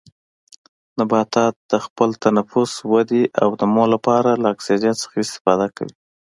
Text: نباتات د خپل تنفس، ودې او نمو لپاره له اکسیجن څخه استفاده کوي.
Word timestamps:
نباتات 0.99 1.55
د 1.71 1.73
خپل 1.85 2.09
تنفس، 2.23 2.71
ودې 2.91 3.23
او 3.41 3.49
نمو 3.61 3.85
لپاره 3.93 4.29
له 4.41 4.47
اکسیجن 4.53 4.93
څخه 5.01 5.15
استفاده 5.25 5.67
کوي. 5.75 5.93